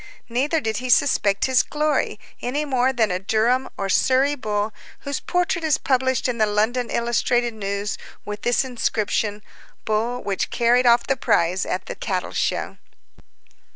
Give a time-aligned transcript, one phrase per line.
[0.29, 5.19] Neither did he suspect his glory, any more than a Durham or Surrey bull whose
[5.19, 9.43] portrait is published in the London Illustrated News, with this inscription:
[9.85, 12.77] "Bull which carried off the prize at the Cattle Show."